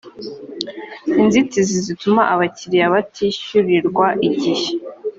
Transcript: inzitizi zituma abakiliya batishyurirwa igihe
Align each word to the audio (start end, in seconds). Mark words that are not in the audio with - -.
inzitizi 1.21 1.75
zituma 1.85 2.21
abakiliya 2.33 2.93
batishyurirwa 2.93 4.05
igihe 4.27 4.69